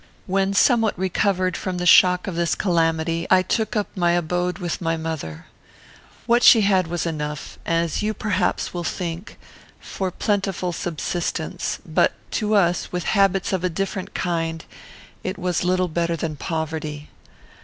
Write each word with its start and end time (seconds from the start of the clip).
"When 0.25 0.55
somewhat 0.55 0.97
recovered 0.97 1.55
from 1.55 1.77
the 1.77 1.85
shock 1.85 2.25
of 2.25 2.33
this 2.33 2.55
calamity, 2.55 3.27
I 3.29 3.43
took 3.43 3.75
up 3.75 3.85
my 3.95 4.13
abode 4.13 4.57
with 4.57 4.81
my 4.81 4.97
mother. 4.97 5.45
What 6.25 6.41
she 6.41 6.61
had 6.61 6.87
was 6.87 7.05
enough, 7.05 7.59
as 7.67 8.01
you 8.01 8.15
perhaps 8.15 8.73
will 8.73 8.83
think, 8.83 9.37
for 9.79 10.09
plentiful 10.09 10.73
subsistence; 10.73 11.77
but 11.85 12.13
to 12.31 12.55
us, 12.55 12.91
with 12.91 13.03
habits 13.13 13.53
of 13.53 13.63
a 13.63 13.69
different 13.69 14.15
kind, 14.15 14.65
it 15.23 15.37
was 15.37 15.63
little 15.63 15.87
better 15.87 16.15
than 16.15 16.35
poverty. 16.35 17.09